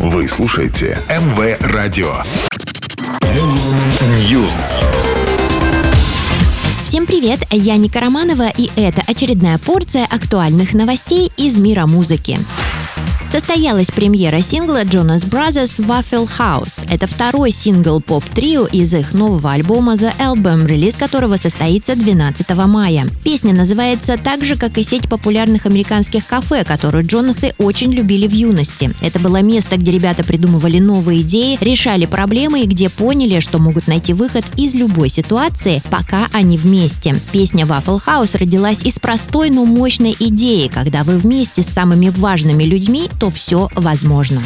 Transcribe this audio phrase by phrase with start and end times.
[0.00, 2.22] Вы слушаете МВ Радио.
[4.30, 4.52] News.
[6.84, 12.38] Всем привет, я Ника Романова, и это очередная порция актуальных новостей из мира музыки.
[13.30, 16.82] Состоялась премьера сингла Jonas Brothers Waffle House.
[16.90, 23.06] Это второй сингл поп-трио из их нового альбома The Album, релиз которого состоится 12 мая.
[23.22, 28.32] Песня называется так же, как и сеть популярных американских кафе, которую Джонасы очень любили в
[28.32, 28.94] юности.
[29.02, 33.88] Это было место, где ребята придумывали новые идеи, решали проблемы и где поняли, что могут
[33.88, 37.14] найти выход из любой ситуации, пока они вместе.
[37.30, 42.64] Песня Waffle House родилась из простой, но мощной идеи, когда вы вместе с самыми важными
[42.64, 44.42] людьми то все возможно.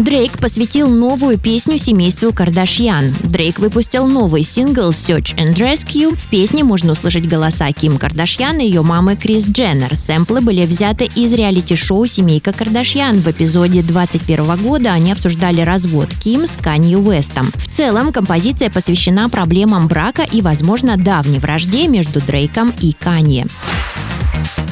[0.00, 3.14] Дрейк посвятил новую песню семейству Кардашьян.
[3.22, 6.16] Дрейк выпустил новый сингл Search and Rescue.
[6.16, 9.94] В песне можно услышать голоса Ким Кардашьян и ее мамы Крис Дженнер.
[9.94, 13.18] Сэмплы были взяты из реалити-шоу «Семейка Кардашьян».
[13.18, 17.52] В эпизоде 2021 года они обсуждали развод Ким с Канье Уэстом.
[17.56, 23.46] В целом, композиция посвящена проблемам брака и, возможно, давней вражде между Дрейком и Канье.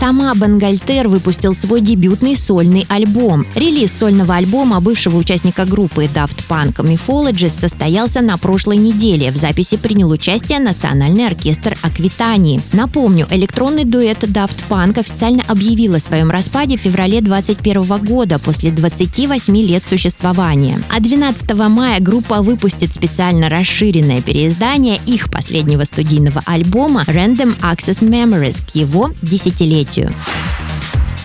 [0.00, 3.44] Тома Бенгальтер выпустил свой дебютный сольный альбом.
[3.56, 9.32] Релиз сольного альбома бывшего участника группы Daft Punk Mythologist состоялся на прошлой неделе.
[9.32, 12.60] В записи принял участие Национальный оркестр Аквитании.
[12.72, 18.70] Напомню, электронный дуэт Daft Punk официально объявил о своем распаде в феврале 2021 года после
[18.70, 20.80] 28 лет существования.
[20.94, 28.62] А 12 мая группа выпустит специально расширенное переиздание их последнего студийного альбома Random Access Memories
[28.64, 30.12] к его десятилетию развитию.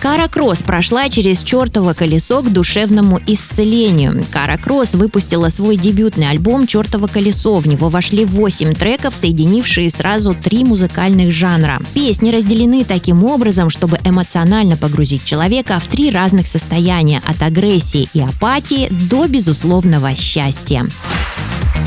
[0.00, 4.22] Кара Кросс прошла через чертово колесо к душевному исцелению.
[4.30, 7.56] Кара Кросс выпустила свой дебютный альбом «Чертово колесо».
[7.56, 11.80] В него вошли 8 треков, соединившие сразу три музыкальных жанра.
[11.94, 18.20] Песни разделены таким образом, чтобы эмоционально погрузить человека в три разных состояния– от агрессии и
[18.20, 20.86] апатии до безусловного счастья.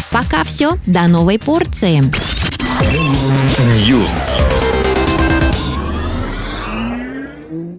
[0.09, 2.11] Пока все, до новой порции.
[3.87, 4.36] News.